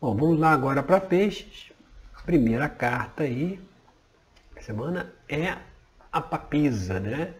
[0.00, 1.72] Bom, vamos lá agora para peixes.
[2.14, 3.60] A primeira carta aí,
[4.60, 5.56] semana, é
[6.12, 7.34] a papisa, né?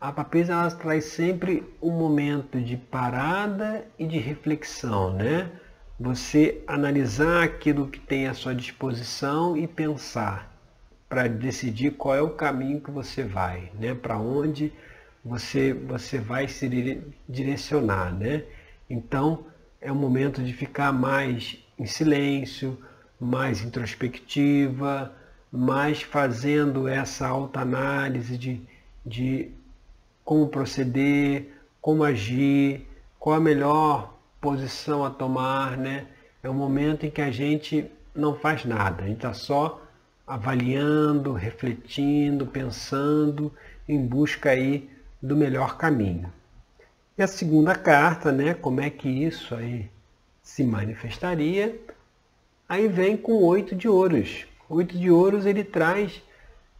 [0.00, 5.50] A papisa ela traz sempre um momento de parada e de reflexão, né?
[5.98, 10.50] Você analisar aquilo que tem à sua disposição e pensar
[11.08, 13.94] para decidir qual é o caminho que você vai, né?
[13.94, 14.72] Para onde
[15.24, 18.44] você você vai se direcionar, né?
[18.88, 19.44] Então
[19.80, 22.78] é o momento de ficar mais em silêncio,
[23.18, 25.12] mais introspectiva,
[25.50, 28.60] mais fazendo essa autoanálise de,
[29.04, 29.50] de
[30.22, 31.48] como proceder,
[31.80, 32.86] como agir,
[33.18, 36.06] qual a melhor posição a tomar, né?
[36.42, 39.82] É um momento em que a gente não faz nada, a gente está só
[40.26, 43.52] avaliando, refletindo, pensando
[43.88, 44.88] em busca aí
[45.20, 46.30] do melhor caminho.
[47.16, 49.90] E a segunda carta, né, como é que isso aí
[50.50, 51.80] se manifestaria?
[52.68, 54.46] Aí vem com oito de ouros.
[54.68, 56.20] O oito de ouros ele traz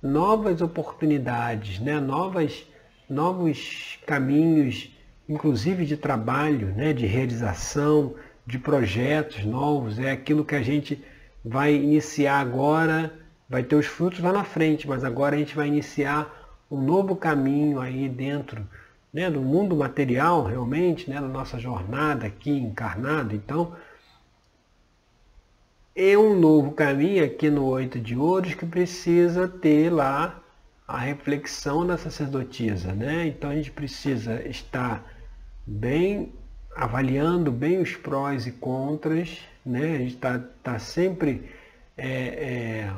[0.02, 2.66] novas oportunidades, né, novas,
[3.08, 4.90] novos caminhos,
[5.28, 10.00] inclusive de trabalho, né, de realização, de projetos novos.
[10.00, 11.02] É aquilo que a gente
[11.44, 13.14] vai iniciar agora,
[13.48, 17.14] vai ter os frutos lá na frente, mas agora a gente vai iniciar um novo
[17.14, 18.66] caminho aí dentro
[19.12, 23.34] né, do mundo material realmente, né, da nossa jornada aqui encarnado.
[23.34, 23.74] Então,
[25.94, 30.40] é um novo caminho aqui no Oito de Ouros que precisa ter lá
[30.86, 32.92] a reflexão da sacerdotisa.
[32.92, 33.26] Né?
[33.26, 35.04] Então a gente precisa estar
[35.66, 36.32] bem
[36.74, 39.96] avaliando bem os prós e contras, né?
[39.96, 41.50] a gente está tá sempre
[41.98, 42.92] é, é,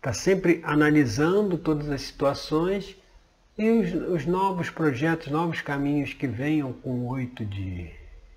[0.00, 2.96] tá sempre analisando todas as situações
[3.56, 7.90] e os, os, novos projetos, novos caminhos que venham com oito de,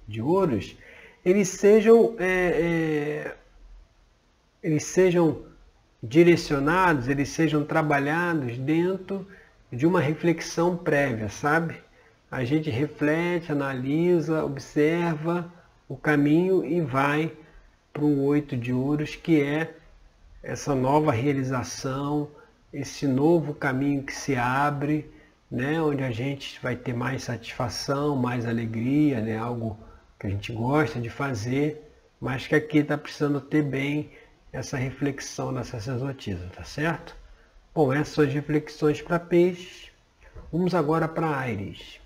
[0.08, 0.76] de ouros,
[1.24, 3.36] eles sejam, é, é,
[4.62, 5.44] eles sejam
[6.04, 9.28] direcionados, eles sejam trabalhados dentro
[9.72, 11.76] de uma reflexão prévia, sabe?
[12.30, 15.52] A gente reflete, analisa, observa
[15.88, 17.32] o caminho e vai
[17.94, 19.74] para um oito de ouros, que é
[20.44, 22.30] essa nova realização,
[22.76, 25.10] esse novo caminho que se abre,
[25.50, 29.80] né, onde a gente vai ter mais satisfação, mais alegria, né, algo
[30.20, 34.12] que a gente gosta de fazer, mas que aqui está precisando ter bem
[34.52, 37.16] essa reflexão da sacerdotisa, tá certo?
[37.74, 39.90] Bom, essas são as reflexões para peixes.
[40.52, 42.02] Vamos agora para Aires.